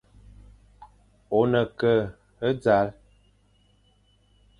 Ô 1.37 1.39
ne 1.51 1.61
ke 1.79 1.93
e 2.47 2.49
zal, 2.63 2.87